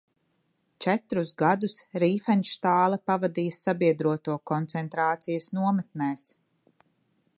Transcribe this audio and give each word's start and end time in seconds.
Četrus 0.85 1.33
gadus 1.41 1.75
Rīfenštāle 2.03 2.99
pavadīja 3.11 3.59
sabiedroto 3.59 4.39
koncentrācijas 4.53 5.51
nometnēs. 5.59 6.25